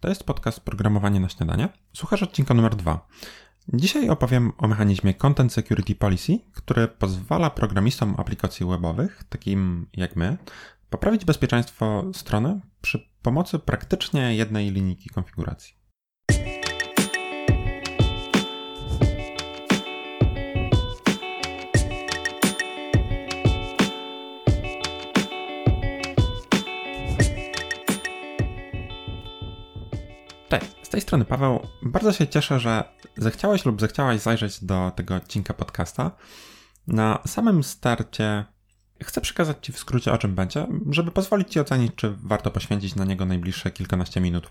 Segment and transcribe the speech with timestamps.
[0.00, 1.68] To jest podcast Programowanie na śniadanie.
[1.92, 3.08] Słuchasz odcinka numer dwa.
[3.68, 10.38] Dzisiaj opowiem o mechanizmie Content Security Policy, który pozwala programistom aplikacji webowych, takim jak my,
[10.90, 15.79] poprawić bezpieczeństwo strony przy pomocy praktycznie jednej linijki konfiguracji.
[30.90, 31.60] Z tej strony Paweł.
[31.82, 32.84] Bardzo się cieszę, że
[33.16, 36.10] zechciałeś lub zechciałaś zajrzeć do tego odcinka podcasta.
[36.86, 38.44] Na samym starcie
[39.02, 42.94] chcę przekazać Ci w skrócie o czym będzie, żeby pozwolić Ci ocenić, czy warto poświęcić
[42.94, 44.50] na niego najbliższe kilkanaście minut.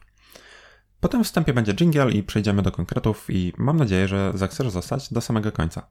[0.99, 5.13] Po tym wstępie będzie jingle i przejdziemy do konkretów i mam nadzieję, że zechcesz zostać
[5.13, 5.87] do samego końca.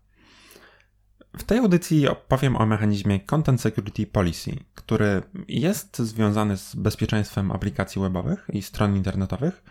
[1.39, 8.03] W tej audycji opowiem o mechanizmie Content Security Policy, który jest związany z bezpieczeństwem aplikacji
[8.03, 9.63] webowych i stron internetowych,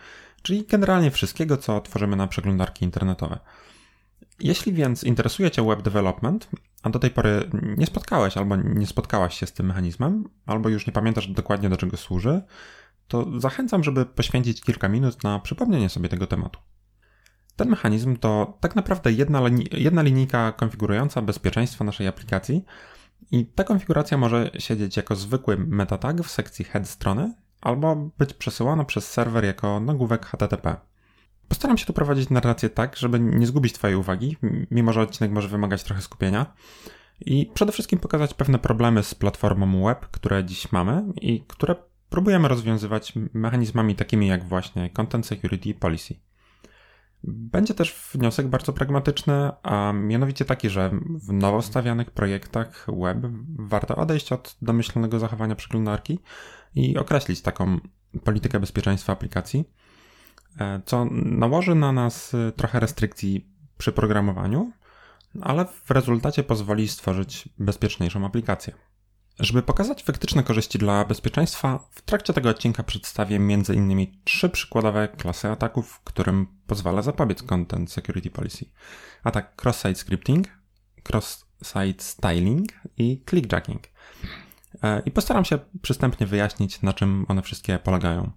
[0.42, 3.38] czyli generalnie wszystkiego, co tworzymy na przeglądarki internetowe.
[4.40, 6.48] Jeśli więc interesuje Cię web development,
[6.82, 10.86] a do tej pory nie spotkałeś albo nie spotkałaś się z tym mechanizmem, albo już
[10.86, 12.42] nie pamiętasz dokładnie do czego służy,
[13.08, 16.60] to zachęcam, żeby poświęcić kilka minut na przypomnienie sobie tego tematu.
[17.56, 22.64] Ten mechanizm to tak naprawdę jedna, jedna linijka konfigurująca bezpieczeństwo naszej aplikacji
[23.30, 28.84] i ta konfiguracja może siedzieć jako zwykły metatag w sekcji head strony albo być przesyłana
[28.84, 30.76] przez serwer jako nagłówek HTTP.
[31.48, 34.36] Postaram się tu prowadzić narrację tak, żeby nie zgubić Twojej uwagi,
[34.70, 36.46] mimo że odcinek może wymagać trochę skupienia.
[37.20, 41.74] I przede wszystkim pokazać pewne problemy z platformą web, które dziś mamy i które
[42.10, 46.14] próbujemy rozwiązywać mechanizmami takimi jak właśnie Content Security Policy.
[47.24, 50.90] Będzie też wniosek bardzo pragmatyczny, a mianowicie taki, że
[51.28, 53.18] w nowo stawianych projektach web
[53.58, 56.18] warto odejść od domyślnego zachowania przeglądarki
[56.74, 57.78] i określić taką
[58.24, 59.64] politykę bezpieczeństwa aplikacji,
[60.60, 63.46] e, co nałoży na nas trochę restrykcji
[63.78, 64.72] przy programowaniu,
[65.40, 68.74] ale w rezultacie pozwoli stworzyć bezpieczniejszą aplikację.
[69.38, 74.06] Żeby pokazać faktyczne korzyści dla bezpieczeństwa, w trakcie tego odcinka przedstawię m.in.
[74.24, 78.64] trzy przykładowe klasy ataków, którym pozwala zapobiec Content Security Policy.
[79.24, 80.46] Atak cross-site scripting,
[81.08, 83.82] cross-site styling i clickjacking.
[84.82, 88.30] E, I postaram się przystępnie wyjaśnić, na czym one wszystkie polegają.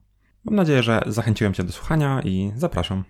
[0.44, 3.03] Mam nadzieję, że zachęciłem Cię do słuchania i zapraszam.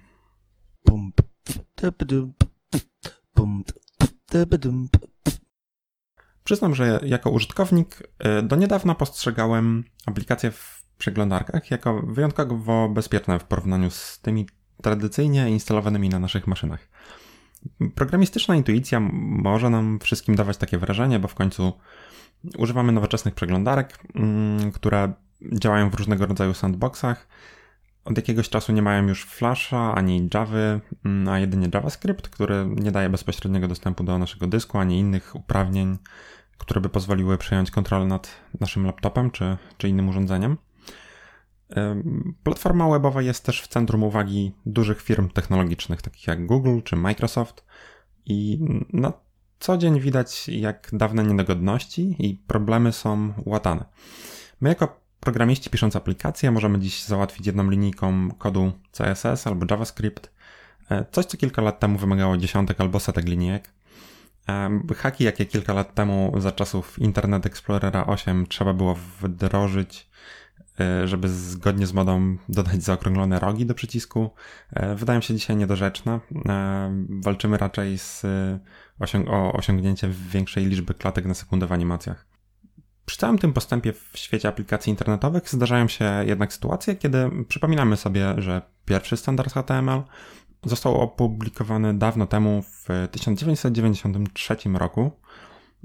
[6.44, 13.44] Przyznam, że jako użytkownik e, do niedawna postrzegałem aplikacje w przeglądarkach jako wyjątkowo bezpieczne w
[13.44, 14.48] porównaniu z tymi
[14.81, 16.90] tradycyjnie instalowanymi na naszych maszynach.
[17.96, 21.74] Programistyczna intuicja może nam wszystkim dawać takie wrażenie, bo w końcu
[22.58, 25.14] używamy nowoczesnych przeglądarek, mm, które
[25.54, 27.28] działają w różnego rodzaju sandboxach.
[28.06, 32.92] Od jakiegoś czasu nie mają już Flasha ani Java, mm, a jedynie JavaScript, który nie
[32.92, 35.98] daje bezpośredniego dostępu do naszego dysku ani innych uprawnień,
[36.58, 40.58] które by pozwoliły przejąć kontrolę nad naszym laptopem czy, czy innym urządzeniem.
[42.44, 47.66] Platforma webowa jest też w centrum uwagi dużych firm technologicznych, takich jak Google czy Microsoft,
[48.26, 48.59] i
[48.94, 49.14] na
[49.59, 53.86] co dzień widać, jak dawne niedogodności i problemy są łatane.
[54.62, 60.31] My, jako programiści pisząc aplikacje, możemy dziś załatwić jedną linijką kodu CSS albo JavaScript,
[60.90, 63.74] e, coś co kilka lat temu wymagało dziesiątek albo setek linijek.
[64.98, 70.10] Haki, jakie kilka lat temu za czasów Internet Explorera 8 trzeba było wdrożyć,
[71.06, 74.30] żeby zgodnie z modą dodać zaokrąglone rogi do przycisku,
[74.74, 76.19] e, wydają się dzisiaj niedorzeczne.
[76.50, 78.24] E, walczymy raczej z
[79.00, 82.25] osiąg o osiągnięcie większej liczby klatek na sekundę w animacjach.
[83.06, 88.34] Przy całym tym postępie w świecie aplikacji internetowych zdarzają się jednak sytuacje, kiedy przypominamy sobie,
[88.38, 90.03] że pierwszy standard HTML
[90.66, 95.12] został opublikowany dawno temu w 1993 roku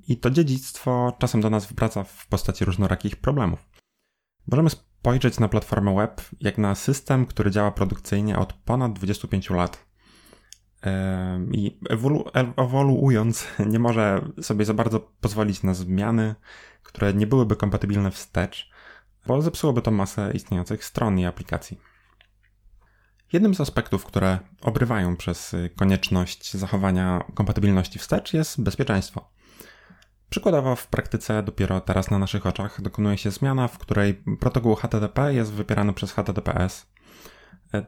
[0.08, 3.68] i to dziedzictwo czasem do nas wraca w postaci różnorakich problemów.
[4.50, 4.70] Możemy
[5.00, 9.86] spojrzeć na platformę web jak na system, który działa produkcyjnie od ponad 25 lat.
[11.52, 12.24] I ewolu
[12.56, 16.34] ewoluując, nie może sobie za bardzo pozwolić na zmiany,
[16.82, 18.70] które nie byłyby kompatybilne wstecz,
[19.26, 21.80] bo zepsułoby to masę istniejących stron i aplikacji.
[23.32, 29.35] Jednym z aspektów, które obrywają przez konieczność zachowania kompatybilności wstecz jest bezpieczeństwo.
[30.30, 35.34] Przykładowo w praktyce dopiero teraz na naszych oczach dokonuje się zmiana, w której protokół HTTP
[35.34, 36.86] jest wypierany przez HTTPS.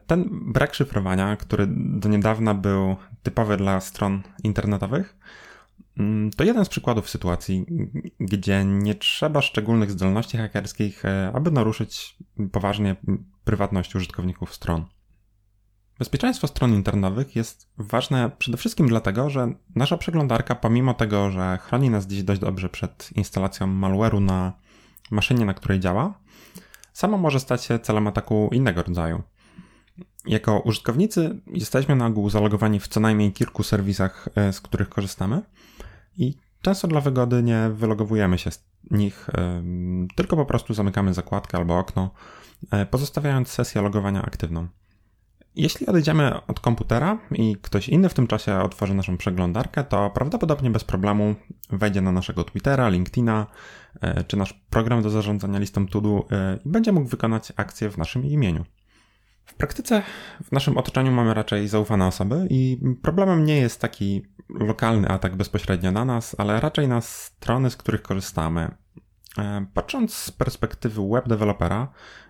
[0.07, 5.15] Ten brak szyfrowania, który do niedawna był typowy dla stron internetowych,
[5.99, 7.65] Mm, to jeden z przykładów sytuacji,
[8.19, 12.17] gdzie nie trzeba szczególnych zdolności hakerskich, e, aby naruszyć
[12.51, 12.95] poważnie
[13.43, 14.85] prywatność użytkowników stron.
[15.99, 21.89] Bezpieczeństwo stron internetowych jest ważne przede wszystkim dlatego, że nasza przeglądarka, pomimo tego, że chroni
[21.89, 24.53] nas dziś dość dobrze przed instalacją malware'u na
[25.11, 26.19] maszynie, na której działa,
[26.93, 29.23] sama może stać się celem ataku innego rodzaju.
[30.25, 35.41] Jako użytkownicy jesteśmy na ogół zalogowani w co najmniej kilku serwisach, e, z których korzystamy
[36.17, 39.63] i często dla wygody nie wylogowujemy się z nich, e,
[40.15, 42.11] tylko po prostu zamykamy zakładkę albo okno,
[42.71, 44.67] e, pozostawiając sesję logowania aktywną.
[45.55, 50.69] Jeśli odejdziemy od komputera i ktoś inny w tym czasie otworzy naszą przeglądarkę, to prawdopodobnie
[50.69, 51.35] bez problemu
[51.69, 53.47] wejdzie na naszego Twittera, LinkedIna
[54.27, 55.99] czy nasz program do zarządzania listą to
[56.65, 58.65] i będzie mógł wykonać akcję w naszym imieniu.
[59.45, 60.03] W praktyce
[60.43, 65.91] w naszym otoczeniu mamy raczej zaufane osoby i problemem nie jest taki lokalny atak bezpośrednio
[65.91, 68.71] na nas, ale raczej na strony, z których korzystamy.
[69.37, 71.87] E, patrząc z perspektywy web dewelopera,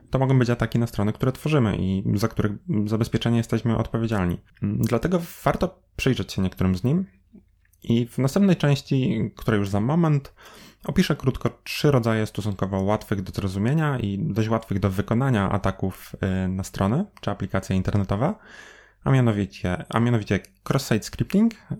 [0.09, 2.51] to mogą być ataki na strony, które tworzymy i za których
[2.85, 4.37] zabezpieczenie jesteśmy odpowiedzialni.
[4.61, 7.05] Dlatego warto przyjrzeć się niektórym z nim
[7.83, 10.33] i w następnej części, której już za moment,
[10.85, 16.15] Opiszę krótko trzy rodzaje stosunkowo łatwych do zrozumienia i dość łatwych do wykonania ataków
[16.45, 18.33] y, na strony czy aplikacje internetowe,
[19.03, 20.39] a mianowicie, a mianowicie
[20.69, 21.75] cross-site scripting, y,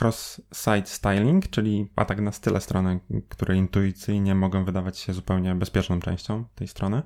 [0.00, 6.44] cross-site styling, czyli atak na style strony, które intuicyjnie mogą wydawać się zupełnie bezpieczną częścią
[6.54, 7.02] tej strony,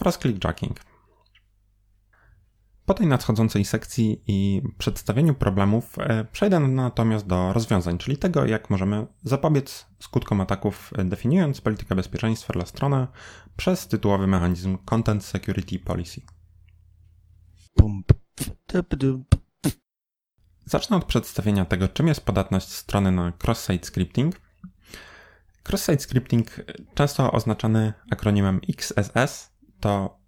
[0.00, 0.80] oraz clickjacking.
[2.90, 8.70] Po tej nadchodzącej sekcji i przedstawieniu problemów e, przejdę natomiast do rozwiązań, czyli tego, jak
[8.70, 13.06] możemy zapobiec skutkom ataków, e, definiując politykę bezpieczeństwa dla strony
[13.56, 16.20] przez tytułowy mechanizm Content Security Policy.
[20.64, 24.40] Zacznę od przedstawienia tego, czym jest podatność strony na cross-site scripting.
[25.68, 26.64] Cross-site scripting, e,
[26.94, 29.49] często oznaczany akronimem XSS,
[29.80, 30.18] to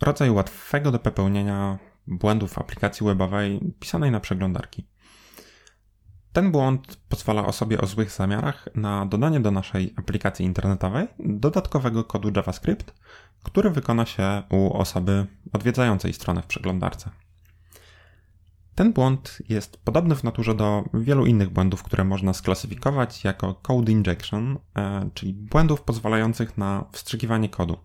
[0.00, 4.86] rodzaj łatwego do popełnienia błędów aplikacji webowej pisanej na przeglądarki.
[6.32, 12.30] Ten błąd pozwala osobie o złych zamiarach na dodanie do naszej aplikacji internetowej dodatkowego kodu
[12.36, 12.94] JavaScript,
[13.42, 17.10] który wykona się u osoby odwiedzającej stronę w przeglądarce.
[18.74, 23.92] Ten błąd jest podobny w naturze do wielu innych błędów, które można sklasyfikować jako code
[23.92, 27.76] injection, e, czyli błędów pozwalających na wstrzykiwanie kodu.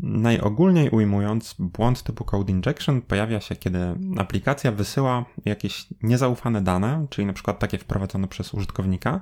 [0.00, 3.78] Najogólniej ujmując, błąd typu code injection pojawia się, kiedy
[4.18, 9.20] aplikacja wysyła jakieś niezaufane dane, czyli na przykład takie wprowadzone przez użytkownika,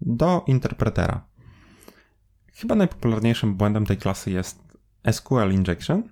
[0.00, 1.24] do interpretera.
[2.54, 4.78] Chyba najpopularniejszym błędem tej klasy jest
[5.12, 6.02] SQL injection,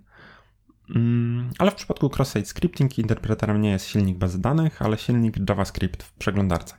[0.95, 6.03] mm, ale w przypadku cross-site scripting interpreterem nie jest silnik bazy danych, ale silnik JavaScript
[6.03, 6.75] w przeglądarce.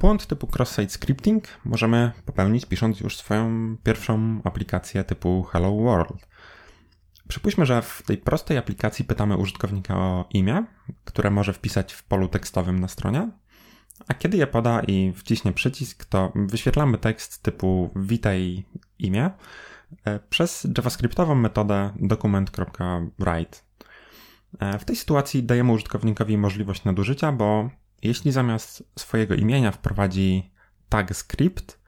[0.00, 6.33] Błąd typu cross-site scripting możemy popełnić pisząc już swoją pierwszą aplikację typu Hello World.
[7.28, 10.64] Przypuśćmy, że w tej prostej aplikacji pytamy użytkownika o imię,
[11.04, 13.30] które może wpisać w polu tekstowym na stronie,
[14.08, 18.64] a kiedy je poda i wciśnie przycisk, to wyświetlamy tekst typu witaj
[18.98, 19.30] imię
[20.04, 23.58] e, przez javascriptową metodę document.write.
[24.58, 27.70] E, w tej sytuacji dajemy użytkownikowi możliwość nadużycia, bo
[28.02, 30.50] jeśli zamiast swojego imienia wprowadzi
[30.88, 31.83] tag script,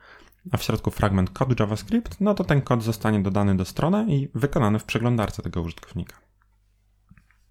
[0.53, 4.29] a w środku fragment kodu JavaScript, no to ten kod zostanie dodany do strony i
[4.35, 6.17] wykonany w przeglądarce tego użytkownika.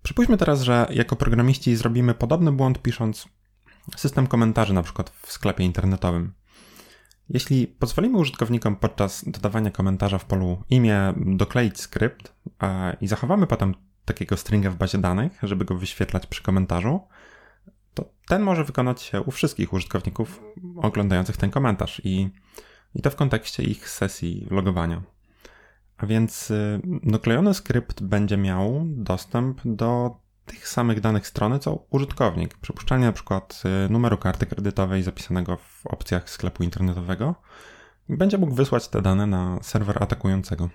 [0.04, 3.30] Przypuśćmy teraz, że jako programiści zrobimy podobny błąd pisząc
[3.96, 6.34] system komentarzy na przykład w sklepie internetowym.
[7.30, 12.34] Jeśli pozwolimy użytkownikom podczas dodawania komentarza w polu imię dokleić skrypt
[13.02, 17.02] i zachowamy potem takiego stringa w bazie danych, żeby go wyświetlać przy komentarzu,
[17.94, 20.42] to ten może wykonać się u wszystkich użytkowników
[20.76, 22.30] oglądających ten komentarz i
[22.96, 25.02] i to w kontekście ich sesji logowania.
[25.98, 32.58] A więc y, doklejony skrypt będzie miał dostęp do tych samych danych strony, co użytkownik.
[32.58, 37.36] Przypuszczalnie na przykład y, numeru karty kredytowej zapisanego w opcjach sklepu internetowego
[38.10, 40.70] będzie mógł wysłać te dane na serwer atakującego.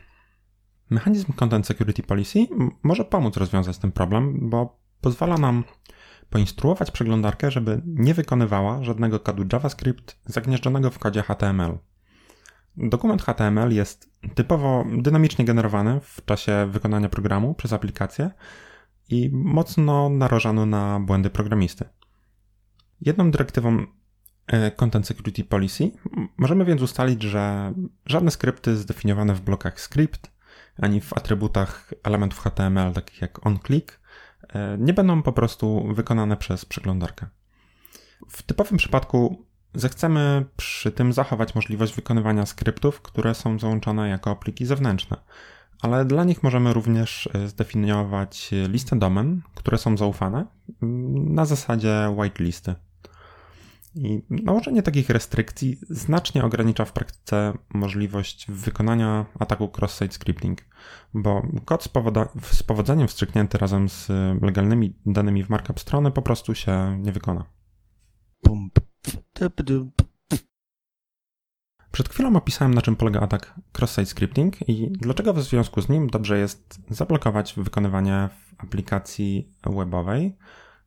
[0.91, 2.47] Mechanizm Content Security Policy
[2.83, 5.65] może pomóc rozwiązać ten problem, bo pozwala nam
[6.31, 11.79] poinstruować przeglądarkę, żeby nie wykonywała żadnego kodu JavaScript zagnieżdżonego w kodzie HTML.
[12.77, 18.31] Dokument HTML jest typowo dynamicznie generowany w czasie wykonania programu przez aplikację
[19.09, 21.85] i mocno narażany na błędy programisty.
[23.01, 23.87] Jedną dyrektywą
[24.47, 25.91] e, Content Security Policy
[26.37, 27.75] możemy więc ustalić, że
[28.07, 30.33] żadne skrypty zdefiniowane w blokach script
[30.79, 34.01] ani w atrybutach elementów HTML takich jak onClick
[34.49, 37.27] e, nie będą po prostu wykonane przez przeglądarkę.
[38.29, 44.67] W typowym przypadku zechcemy przy tym zachować możliwość wykonywania skryptów, które są załączone jako pliki
[44.67, 45.17] zewnętrzne.
[45.83, 50.47] Ale dla nich możemy również e, zdefiniować listę domen, które są zaufane
[50.83, 52.75] mm, na zasadzie whitelisty.
[53.95, 60.65] I nałożenie takich restrykcji znacznie ogranicza w praktyce możliwość wykonania ataku cross-site scripting,
[61.15, 64.09] bo kod z, powoda- z powodzeniem wstrzyknięty razem z
[64.43, 67.45] legalnymi danymi w markup strony po prostu się nie wykona.
[71.93, 76.11] Przed chwilą opisałem, na czym polega atak cross-site scripting i dlaczego w związku z nim
[76.11, 80.37] dobrze jest zablokować wykonywanie w aplikacji webowej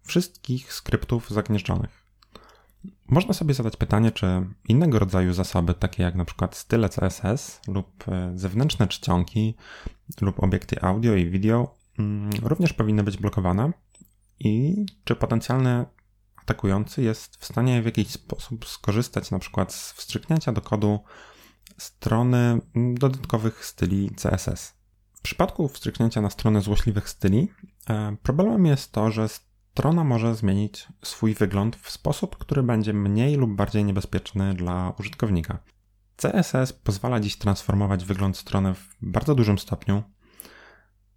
[0.01, 2.03] wszystkich skryptów zagnieżdżonych.
[3.07, 4.27] Można sobie zadać pytanie, czy
[4.67, 9.55] innego rodzaju zasoby, takie jak przykład style CSS lub e, zewnętrzne czcionki
[10.21, 13.71] lub obiekty audio i video, mm, również powinny być blokowane
[14.39, 15.85] i czy potencjalny
[16.43, 20.99] atakujący jest w stanie w jakiś sposób skorzystać na przykład z wstrzyknięcia do kodu
[21.77, 24.73] strony dodatkowych styli CSS.
[25.13, 27.51] W przypadku wstrzyknięcia na stronę złośliwych styli,
[27.89, 33.35] e, problemem jest to, że strona może zmienić swój wygląd w sposób, który będzie mniej
[33.35, 35.57] lub bardziej niebezpieczny dla użytkownika.
[36.15, 40.03] CSS pozwala dziś transformować wygląd strony w bardzo dużym stopniu.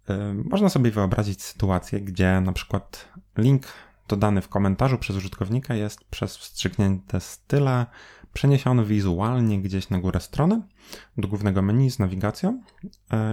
[0.09, 3.07] Y, można sobie wyobrazić sytuację, gdzie na przykład
[3.37, 3.67] link
[4.07, 7.85] dodany w komentarzu przez użytkownika jest przez wstrzyknięte style
[8.33, 10.61] przeniesiony wizualnie gdzieś na górę strony
[11.17, 12.87] do głównego menu z nawigacją y,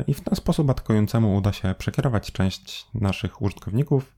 [0.06, 4.16] i w ten sposób atakującemu uda się przekierować część naszych użytkowników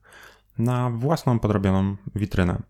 [0.58, 2.62] na własną podrobioną witrynę.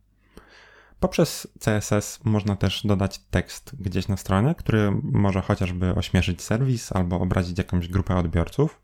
[1.01, 7.21] Poprzez CSS można też dodać tekst gdzieś na stronie, który może chociażby ośmieszyć serwis albo
[7.21, 8.81] obrazić jakąś grupę odbiorców.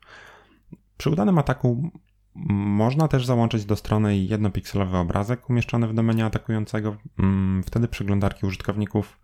[0.97, 1.91] Przy udanym ataku
[2.35, 6.95] można też załączyć do strony jednopikselowy obrazek umieszczony w domenie atakującego.
[7.19, 9.19] Mm, wtedy przeglądarki użytkowników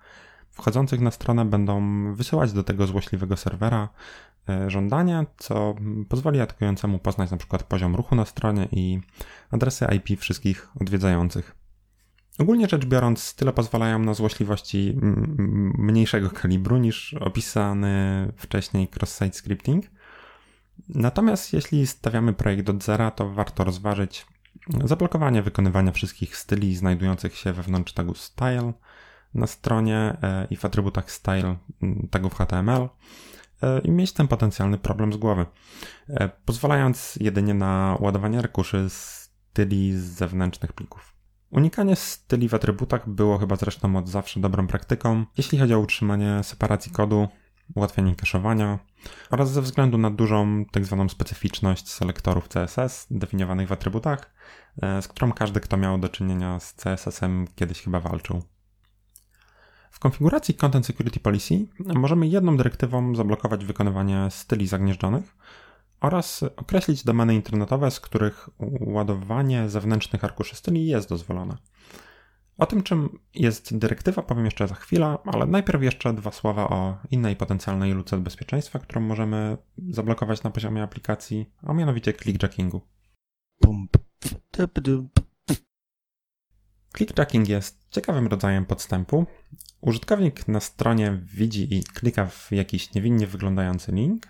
[0.52, 3.90] wchodzących na stronę będą wysyłać do tego złośliwego serwera
[4.50, 5.76] E, żądania, co
[6.10, 9.00] pozwoli atakującemu poznać na przykład poziom ruchu na stronie i
[9.52, 11.56] adresy IP wszystkich odwiedzających.
[12.40, 14.98] Ogólnie rzecz biorąc, style pozwalają na złośliwości
[15.78, 19.86] mniejszego kalibru niż opisany wcześniej cross-site scripting.
[20.90, 24.26] Natomiast jeśli stawiamy projekt od zera, to warto rozważyć
[24.84, 28.74] zablokowanie wykonywania wszystkich styli znajdujących się wewnątrz tagu style
[29.34, 31.56] na stronie e, i w atrybutach style
[32.12, 32.90] tagów HTML
[33.64, 35.46] E, i mieć ten potencjalny problem z głowy,
[36.10, 41.14] e, pozwalając jedynie na ładowanie rekuszy styli z zewnętrznych plików.
[41.52, 46.44] Unikanie styli w atrybutach było chyba zresztą od zawsze dobrą praktyką, jeśli chodzi o utrzymanie
[46.44, 47.28] separacji kodu,
[47.76, 48.78] ułatwienie cache'owania
[49.30, 50.98] oraz ze względu na dużą tzw.
[51.00, 54.34] Tak specyficzność selektorów CSS definiowanych w atrybutach,
[54.82, 58.42] e, z którą każdy, kto miał do czynienia z CSS-em kiedyś chyba walczył.
[59.92, 65.36] W konfiguracji Content Security Policy możemy jedną dyrektywą zablokować wykonywanie styli zagnieżdżonych
[66.02, 68.50] oraz określić domeny internetowe, z których
[68.80, 71.58] ładowanie zewnętrznych arkuszy styli jest dozwolone.
[72.60, 76.98] O tym, czym jest dyrektywa, powiem jeszcze za chwilę, ale najpierw jeszcze dwa słowa o
[77.12, 79.58] innej potencjalnej luce bezpieczeństwa, którą możemy
[79.90, 82.82] zablokować na poziomie aplikacji, a mianowicie clickjackingu.
[86.98, 89.26] Clickjacking jest ciekawym rodzajem podstępu,
[89.82, 94.28] Użytkownik na stronie widzi i klika w jakiś niewinnie wyglądający link,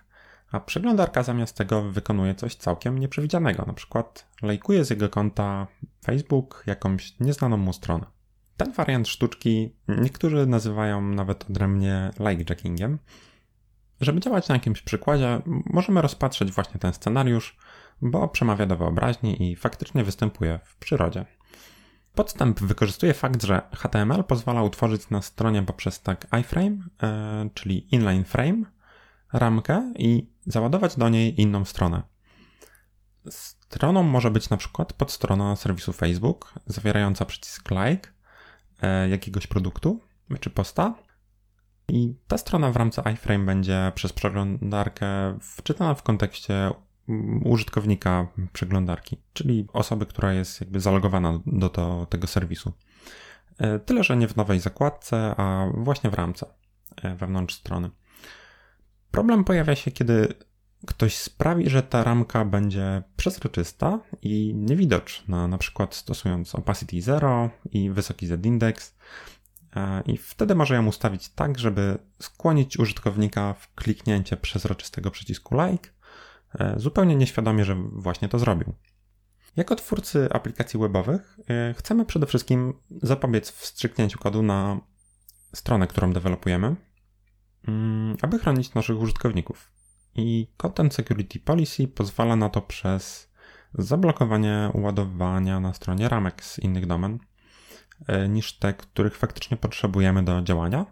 [0.51, 5.67] a przeglądarka zamiast tego wykonuje coś całkiem nieprzewidzianego, na przykład lajkuje z jego konta
[6.05, 8.18] Facebook jakąś nieznaną mu stronę.
[8.59, 12.99] Ten wariant sztuczki niektórzy nazywają nawet odrębnie likejackingiem.
[14.01, 17.57] Żeby działać na jakimś przykładzie, możemy rozpatrzeć właśnie ten scenariusz,
[18.01, 21.25] bo przemawia do wyobraźni i faktycznie występuje w przyrodzie.
[22.15, 28.23] Podstęp wykorzystuje fakt, że HTML pozwala utworzyć na stronie poprzez tag iframe, e, czyli inline
[28.23, 28.63] frame,
[29.33, 32.01] ramkę i załadować do niej inną stronę.
[33.29, 38.18] Stroną może być na przykład podstrona serwisu Facebook, zawierająca przycisk like
[39.09, 40.00] jakiegoś produktu
[40.39, 40.95] czy posta.
[41.88, 46.71] I ta strona w ramce iframe będzie przez przeglądarkę wczytana w kontekście
[47.43, 52.74] użytkownika przeglądarki, czyli osoby, która jest jakby zalogowana do, do tego serwisu.
[53.57, 56.45] E, tyle, że nie w nowej zakładce, a właśnie w ramce
[57.03, 57.89] e, wewnątrz strony.
[59.12, 60.33] Problem pojawia się, kiedy
[60.86, 67.89] ktoś sprawi, że ta ramka będzie przezroczysta i niewidoczna, na przykład stosując opacity 0 i
[67.89, 68.95] wysoki z-index.
[69.75, 75.89] E, I wtedy może ją ustawić tak, żeby skłonić użytkownika w kliknięcie przezroczystego przycisku like
[76.55, 78.74] E, zupełnie nieświadomie, że właśnie to zrobił.
[79.55, 84.79] Jako twórcy aplikacji webowych e, chcemy przede wszystkim zapobiec wstrzyknięciu kodu na
[85.53, 86.75] stronę, którą dewelopujemy,
[87.67, 89.71] mm, aby chronić naszych użytkowników.
[90.15, 93.29] I Content Security Policy pozwala na to przez
[93.73, 97.19] zablokowanie ładowania na stronie ramek z innych domen
[98.07, 100.85] e, niż te, których faktycznie potrzebujemy do działania.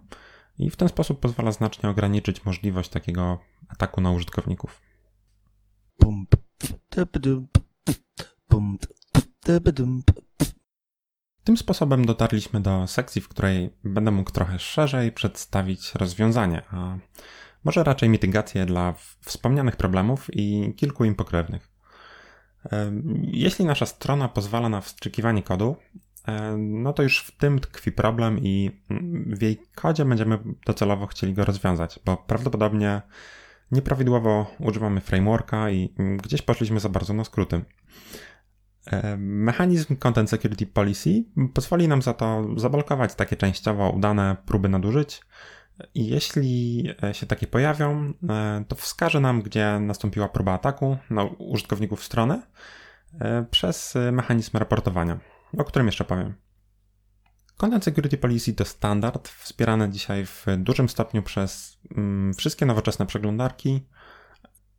[0.59, 4.81] I w ten sposób pozwala znacznie ograniczyć możliwość takiego ataku na użytkowników.
[11.43, 16.97] Tym sposobem dotarliśmy do sekcji, w której będę mógł trochę szerzej przedstawić rozwiązanie, a
[17.67, 21.69] może raczej mitygację dla wspomnianych problemów i kilku im pokrewnych.
[23.21, 25.75] Jeśli nasza strona pozwala na wstrzykiwanie kodu,
[26.57, 28.81] no to już w tym tkwi problem i
[29.25, 33.01] w jej kodzie będziemy docelowo chcieli go rozwiązać, bo prawdopodobnie
[33.71, 35.93] nieprawidłowo używamy frameworka i
[36.23, 37.61] gdzieś poszliśmy za bardzo na skróty.
[39.17, 45.21] Mechanizm Content Security Policy pozwoli nam za to zablokować takie częściowo udane próby nadużyć.
[45.93, 51.23] I jeśli e, się takie pojawią, e, to wskaże nam, gdzie nastąpiła próba ataku na
[51.23, 52.41] użytkowników strony
[53.19, 55.19] e, przez mechanizm raportowania,
[55.57, 56.33] o którym jeszcze powiem.
[57.57, 63.87] Content Security Policy to standard wspierany dzisiaj w dużym stopniu przez mm, wszystkie nowoczesne przeglądarki,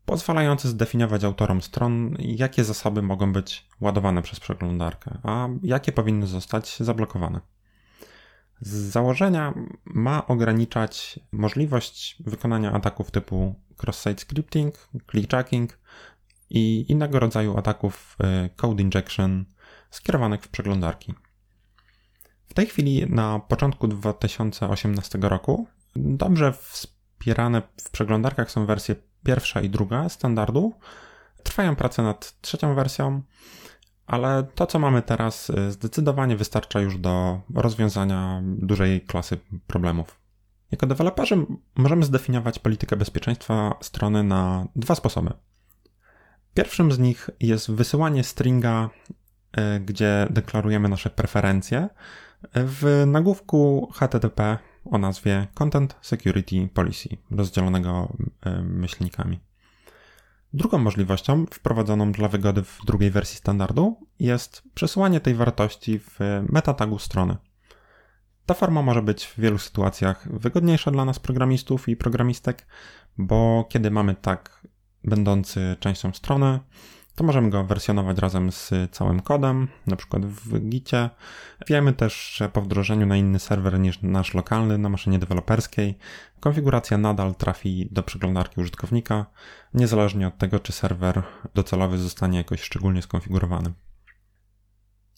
[0.04, 6.76] pozwalający zdefiniować autorom stron, jakie zasoby mogą być ładowane przez przeglądarkę, a jakie powinny zostać
[6.80, 7.40] zablokowane.
[8.60, 15.68] Z założenia ma ograniczać możliwość wykonania ataków typu cross-site scripting, click-jacking
[16.50, 19.44] i innego rodzaju ataków y, code injection
[19.90, 21.14] skierowanych w przeglądarki.
[22.48, 29.70] W tej chwili, na początku 2018 roku, dobrze wspierane w przeglądarkach są wersje pierwsza i
[29.70, 30.72] druga standardu.
[31.42, 33.22] Trwają prace nad trzecią wersją,
[34.08, 40.20] ale to, co mamy teraz, y, zdecydowanie wystarcza już do rozwiązania dużej klasy problemów.
[40.70, 41.46] Jako deweloperzy
[41.76, 45.30] możemy zdefiniować politykę bezpieczeństwa strony na dwa sposoby.
[46.54, 48.90] Pierwszym z nich jest wysyłanie stringa,
[49.76, 51.88] y, gdzie deklarujemy nasze preferencje
[52.54, 58.12] w nagłówku HTTP o nazwie Content Security Policy, rozdzielonego
[58.46, 59.47] y, myślnikami.
[60.52, 66.98] Drugą możliwością, wprowadzoną dla wygody w drugiej wersji standardu, jest przesyłanie tej wartości w metatagu
[66.98, 67.36] strony.
[68.46, 72.66] Ta forma może być w wielu sytuacjach wygodniejsza dla nas programistów i programistek,
[73.18, 74.60] bo kiedy mamy tag
[75.04, 76.60] będący częścią strony,
[77.18, 81.10] to możemy go wersjonować razem z całym kodem, na przykład w Gicie.
[81.68, 85.98] Wiemy też, że po wdrożeniu na inny serwer niż nasz lokalny, na maszynie deweloperskiej,
[86.40, 89.26] konfiguracja nadal trafi do przeglądarki użytkownika,
[89.74, 91.22] niezależnie od tego, czy serwer
[91.54, 93.72] docelowy zostanie jakoś szczególnie skonfigurowany.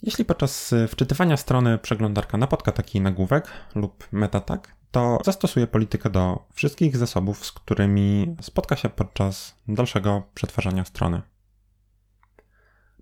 [0.03, 6.97] Jeśli podczas wczytywania strony przeglądarka napotka taki nagłówek lub metatag, to zastosuje politykę do wszystkich
[6.97, 11.23] zasobów, z którymi spotka się podczas dalszego przetwarzania strony.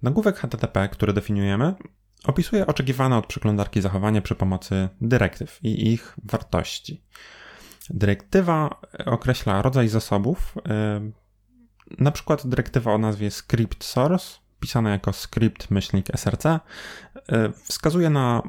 [0.03, 1.75] Nagłówek HTTP, który definiujemy,
[2.25, 7.05] opisuje oczekiwane od przeglądarki zachowanie przy pomocy dyrektyw i ich wartości.
[7.91, 11.13] Dyrektywa określa rodzaj zasobów, y,
[11.99, 16.59] na przykład dyrektywa o nazwie script source, pisana jako script myślnik src, y,
[17.65, 18.43] wskazuje na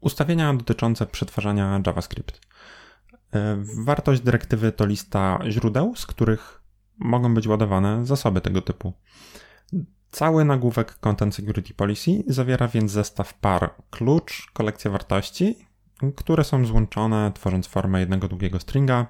[0.00, 2.40] ustawienia dotyczące przetwarzania JavaScript.
[3.84, 6.62] Wartość dyrektywy to lista źródeł, z których
[6.98, 8.92] mogą być ładowane zasoby tego typu.
[10.10, 15.68] Cały nagłówek Content Security Policy zawiera więc zestaw par klucz, kolekcja wartości,
[16.16, 19.06] które są złączone, tworząc formę jednego długiego stringa.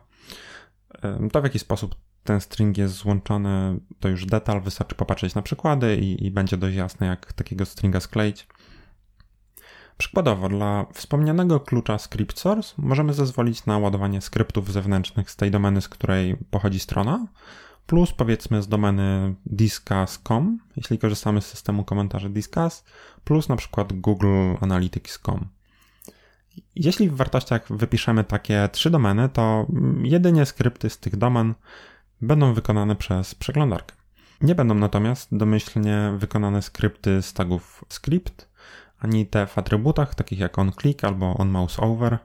[1.33, 5.97] To w jaki sposób ten string jest złączony, to już detal, wystarczy popatrzeć na przykłady
[5.97, 8.47] i, i będzie dość jasne, jak takiego stringa skleić.
[9.99, 15.81] Przykładowo, dla wspomnianego klucza script source możemy zezwolić na ładowanie skryptów zewnętrznych z tej domeny,
[15.81, 17.27] z której pochodzi strona,
[17.89, 22.85] plus powiedzmy z domeny discuss.com, jeśli korzystamy z systemu komentarzy Discuss,
[23.25, 25.49] plus na przykład Google Analytics.com.
[26.77, 29.67] Jeśli w wartościach wypiszemy takie trzy domeny, to
[30.03, 31.55] jedynie skrypty z tych domen
[32.21, 33.95] będą wykonane przez przeglądarkę.
[34.41, 38.49] Nie będą natomiast domyślnie wykonane skrypty z tagów script,
[38.99, 42.19] ani te w atrybutach, takich jak onClick albo onMouseOver,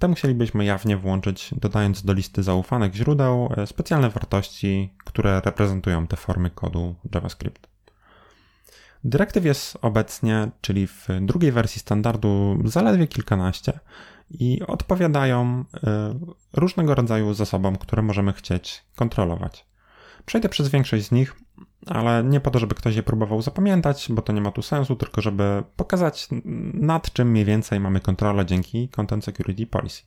[0.00, 6.16] te musielibyśmy jawnie włączyć, dodając do listy zaufanych źródeł e, specjalne wartości, które reprezentują te
[6.16, 7.68] formy kodu JavaScript.
[9.04, 13.78] Dyrektyw jest obecnie, czyli w drugiej wersji standardu, zaledwie kilkanaście
[14.30, 16.14] i odpowiadają e,
[16.52, 19.69] różnego rodzaju zasobom, które możemy chcieć kontrolować.
[20.30, 21.36] Przejdę przez większość z nich,
[21.86, 24.96] ale nie po to, żeby ktoś je próbował zapamiętać, bo to nie ma tu sensu,
[24.96, 26.28] tylko żeby pokazać
[26.74, 30.02] nad czym mniej więcej mamy kontrolę dzięki Content Security Policy.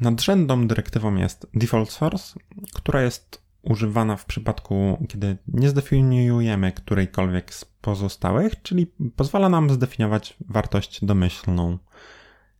[0.00, 2.40] Nadrzędną dyrektywą jest default source,
[2.74, 10.36] która jest używana w przypadku, kiedy nie zdefiniujemy którejkolwiek z pozostałych, czyli pozwala nam zdefiniować
[10.48, 11.78] wartość domyślną.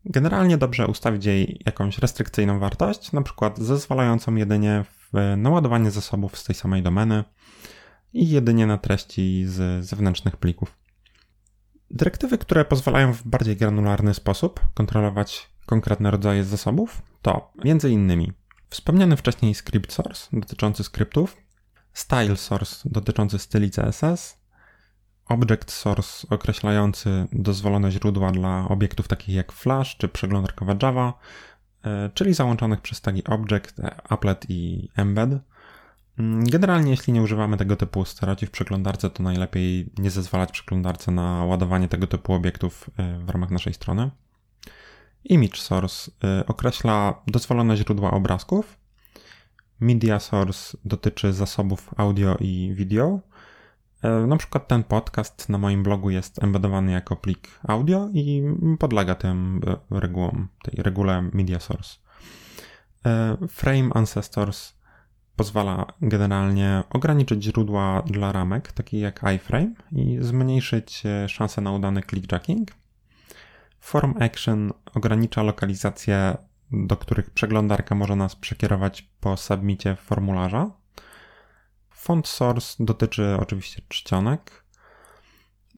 [0.05, 5.02] Generalnie dobrze ustawić jej jakąś restrykcyjną wartość, na przykład zezwalającą jedynie w
[5.37, 7.25] naładowanie zasobów z tej samej domeny
[8.12, 10.79] i jedynie na treści z zewnętrznych plików.
[11.90, 18.33] Dyrektywy, które pozwalają w bardziej granularny sposób kontrolować konkretne rodzaje zasobów, to m.in.
[18.70, 21.37] wspomniany wcześniej script source dotyczący skryptów,
[21.92, 24.42] style source dotyczący styli CSS,
[25.29, 31.14] object source określający dozwolone źródła dla obiektów takich jak Flash czy przeglądarkowa Java,
[32.14, 35.31] czyli załączonych przez tagi object, applet i embed.
[36.18, 41.11] Mm, generalnie, jeśli nie używamy tego typu staroci w przeglądarce, to najlepiej nie zezwalać przeglądarce
[41.11, 44.11] na ładowanie tego typu obiektów e, w ramach naszej strony.
[45.25, 48.79] Image source e, określa dozwolone źródła obrazków.
[49.81, 53.21] Media source dotyczy zasobów audio i video.
[54.03, 58.43] E, na przykład ten podcast na moim blogu jest embedowany jako plik audio i
[58.79, 59.61] podlega tym
[59.91, 61.99] regułom, tej regule media source.
[63.49, 64.75] Frame ancestors
[65.37, 72.03] pozwala generalnie ograniczyć źródła dla ramek, takie jak iframe i zmniejszyć e, szanse na udany
[72.03, 72.71] clickjacking.
[73.81, 76.37] Form action ogranicza lokalizację,
[76.73, 80.71] do których przeglądarka może nas przekierować po submicie formularza.
[82.03, 84.65] Font source dotyczy oczywiście czcionek.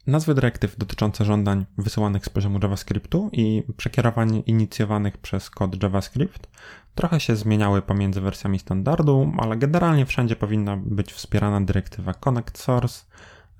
[0.07, 6.49] Nazwy dyrektyw dotyczące żądań wysyłanych z poziomu JavaScriptu i przekierowań inicjowanych przez kod JavaScript
[6.95, 13.05] trochę się zmieniały pomiędzy wersjami standardu, ale generalnie wszędzie powinna być wspierana dyrektywa Connect Source,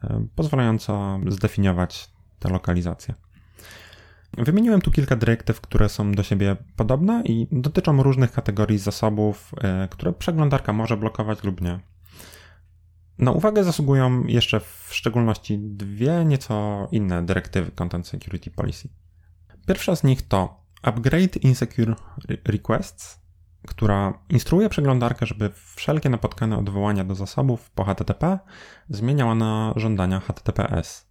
[0.05, 3.15] e, pozwalająca zdefiniować te lokalizacje.
[4.39, 9.89] Wymieniłem tu kilka dyrektyw, które są do siebie podobne i dotyczą różnych kategorii zasobów, e,
[9.91, 11.94] które przeglądarka może blokować lub nie.
[13.19, 18.89] Na uwagę zasługują jeszcze w szczególności dwie nieco inne dyrektywy Content Security Policy.
[19.67, 21.95] Pierwsza z nich to Upgrade Insecure
[22.45, 23.21] Requests,
[23.67, 28.39] która instruuje przeglądarkę, żeby wszelkie napotkane odwołania do zasobów po HTTP
[28.89, 31.07] zmieniała na żądania HTTPS.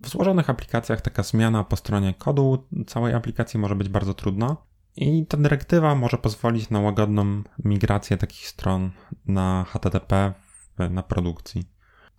[0.00, 4.56] W złożonych aplikacjach taka zmiana po stronie kodu całej aplikacji może być bardzo trudna
[4.96, 8.90] i ta dyrektywa może pozwolić na łagodną migrację takich stron
[9.26, 10.32] na HTTP
[10.78, 11.68] na produkcji.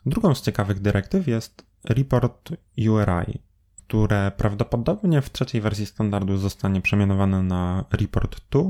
[0.05, 3.41] Drugą z ciekawych dyrektyw jest Report URI,
[3.87, 8.61] które prawdopodobnie w trzeciej wersji standardu zostanie przemianowane na Report 2.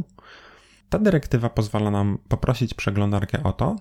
[0.89, 3.76] Ta dyrektywa pozwala nam poprosić przeglądarkę o to,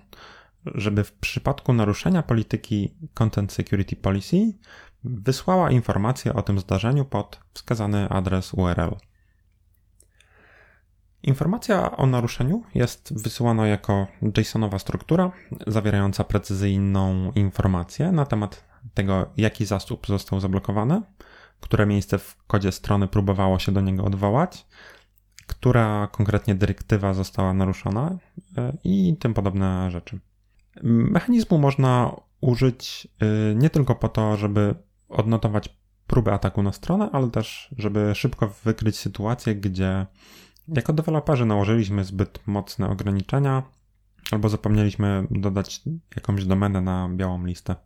[0.66, 4.52] żeby w przypadku naruszenia polityki Content Security Policy
[5.04, 8.96] wysłała informację o tym zdarzeniu pod wskazany adres URL.
[11.22, 14.06] Informacja o naruszeniu jest wysyłana jako
[14.36, 15.32] JSONowa struktura
[15.66, 21.02] zawierająca precyzyjną informację na temat tego, jaki zasób został zablokowany,
[21.60, 24.66] które miejsce w kodzie strony próbowało się do niego odwołać,
[25.46, 28.18] która konkretnie dyrektywa została naruszona
[28.56, 30.20] e, i tym podobne rzeczy.
[30.82, 34.74] Mechanizmu można użyć e, nie tylko po to, żeby
[35.08, 40.06] odnotować próbę ataku na stronę, ale też, żeby szybko wykryć sytuację, gdzie
[40.68, 43.62] jako deweloperzy nałożyliśmy zbyt mocne ograniczenia
[44.30, 45.80] albo zapomnieliśmy dodać
[46.16, 47.76] jakąś domenę na białą listę.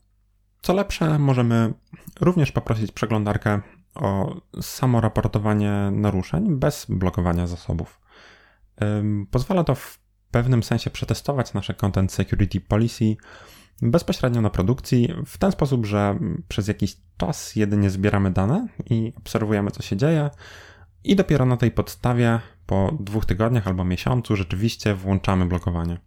[0.63, 1.75] Co lepsze, możemy
[2.21, 3.61] również poprosić przeglądarkę
[3.95, 8.01] o samo raportowanie naruszeń bez blokowania zasobów.
[9.31, 9.99] Pozwala to w
[10.31, 13.17] pewnym sensie przetestować nasze Content Security Policy
[13.83, 19.71] bezpośrednio na produkcji, w ten sposób, że przez jakiś czas jedynie zbieramy dane i obserwujemy,
[19.71, 20.31] co się dzieje,
[21.05, 25.99] i dopiero na tej podstawie po dwóch tygodniach albo miesiącu rzeczywiście włączamy blokowanie.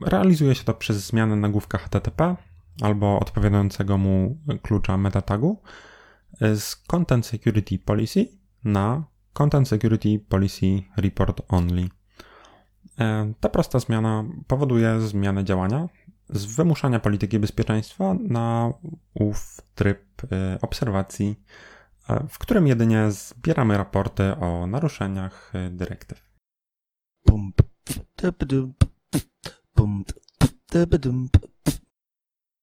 [0.00, 2.36] Realizuje się to przez zmianę nagłówka HTTP
[2.82, 5.62] albo odpowiadającego mu klucza metatagu
[6.40, 8.28] z Content Security Policy
[8.64, 11.88] na Content Security Policy Report Only.
[12.98, 15.88] E, ta prosta zmiana powoduje zmianę działania
[16.30, 18.72] z wymuszania polityki bezpieczeństwa na
[19.14, 21.40] ów tryb e, obserwacji
[22.28, 26.32] w którym jedynie zbieramy raporty o naruszeniach dyrektyw.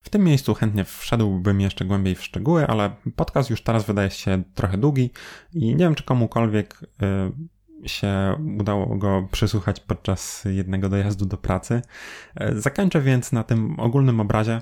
[0.04, 4.44] W tym miejscu chętnie wszedłbym jeszcze głębiej w szczegóły, ale podcast już teraz wydaje się
[4.56, 5.10] trochę długi
[5.54, 6.80] i nie wiem, czy komukolwiek
[7.84, 11.82] y, się udało go przesłuchać podczas jednego dojazdu do pracy.
[12.42, 14.62] Y, zakończę więc na tym ogólnym obrazie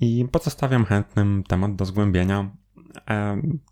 [0.00, 2.50] i pozostawiam chętnym temat do zgłębienia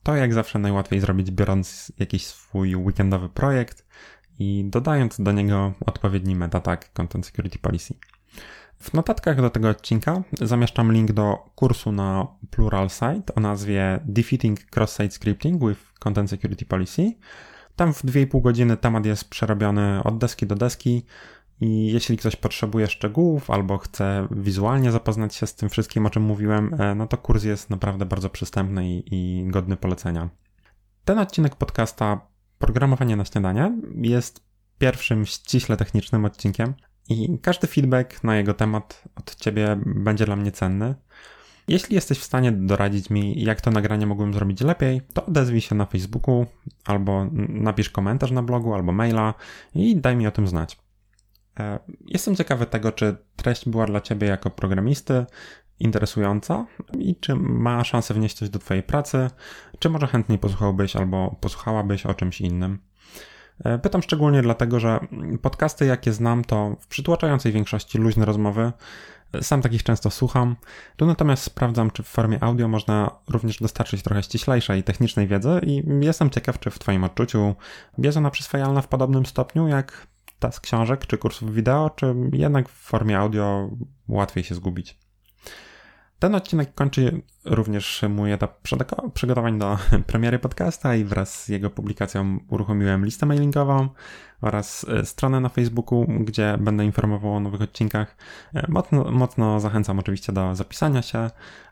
[0.02, 3.86] to jak zawsze najłatwiej zrobić, biorąc jakiś swój weekendowy projekt
[4.38, 7.94] i dodając do niego odpowiedni metatag Content Security Policy.
[8.78, 15.10] W notatkach do tego odcinka zamieszczam link do kursu na Pluralsight o nazwie Defeating Cross-Site
[15.10, 17.12] Scripting with Content Security Policy.
[17.76, 21.04] Tam w 2,5 godziny temat jest przerobiony od deski do deski
[21.60, 26.22] i jeśli ktoś potrzebuje szczegółów albo chce wizualnie zapoznać się z tym wszystkim, o czym
[26.22, 30.28] mówiłem, e, no to kurs jest naprawdę bardzo przystępny i, i godny polecenia.
[31.04, 32.20] Ten odcinek podcasta
[32.58, 34.46] Programowanie na śniadanie jest
[34.78, 36.74] pierwszym ściśle technicznym odcinkiem
[37.08, 40.94] i każdy feedback na jego temat od Ciebie będzie dla mnie cenny.
[41.68, 45.74] Jeśli jesteś w stanie doradzić mi, jak to nagranie mogłem zrobić lepiej, to odezwij się
[45.74, 46.46] na Facebooku
[46.84, 49.34] albo napisz komentarz na blogu albo maila
[49.74, 50.78] i daj mi o tym znać.
[51.60, 55.26] E, jestem ciekawy tego, czy treść była dla Ciebie jako programisty
[55.80, 56.66] interesująca
[56.98, 59.30] i czy ma szansę wnieść coś do Twojej pracy,
[59.78, 62.78] czy może chętniej posłuchałbyś albo posłuchałabyś o czymś innym.
[63.64, 65.00] E, pytam szczególnie dlatego, że
[65.42, 68.72] podcasty, jakie znam, to w przytłaczającej większości luźne rozmowy.
[69.42, 70.56] Sam takich często słucham.
[70.96, 75.82] Tu natomiast sprawdzam, czy w formie audio można również dostarczyć trochę ściślejszej technicznej wiedzy i
[76.00, 77.54] jestem ciekaw, czy w Twoim odczuciu
[77.98, 80.06] jest ona przyswajalna w podobnym stopniu jak
[80.38, 83.70] ta z książek czy kursów wideo, czy jednak w formie audio
[84.08, 84.98] łatwiej się zgubić.
[86.18, 88.58] Ten odcinek kończy również mój etap
[89.14, 93.88] przygotowań do premiery podcasta i wraz z jego publikacją uruchomiłem listę mailingową
[94.40, 98.16] oraz e, stronę na Facebooku, gdzie będę informował o nowych odcinkach.
[98.54, 101.30] E, mocno, mocno zachęcam oczywiście do zapisania się.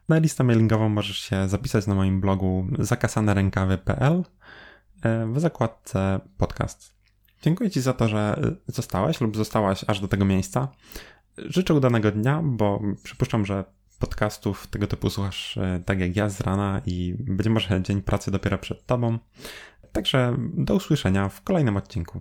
[0.09, 4.25] Na listę mailingową możesz się zapisać na moim blogu zakasanerękawy.pl
[5.03, 6.95] e, w zakładce podcast.
[7.45, 10.69] Dziękuję Ci za to, że zostałeś lub zostałaś aż do tego miejsca.
[11.39, 13.65] Życzę udanego dnia, bo przypuszczam, że
[13.99, 18.31] podcastów tego typu słuchasz e, tak jak ja z rana i być może dzień pracy
[18.31, 19.19] dopiero przed tobą.
[19.93, 22.21] Także do usłyszenia w kolejnym odcinku.